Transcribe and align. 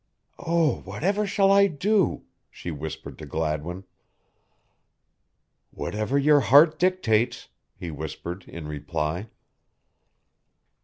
"Oh, 0.39 0.79
whatever 0.79 1.27
shall 1.27 1.51
I 1.51 1.67
do?" 1.67 2.23
she 2.49 2.71
whispered 2.71 3.19
to 3.19 3.27
Gladwin. 3.27 3.83
"Whatever 5.69 6.17
your 6.17 6.39
heart 6.39 6.79
dictates," 6.79 7.49
he 7.75 7.91
whispered 7.91 8.45
in 8.47 8.67
reply. 8.67 9.29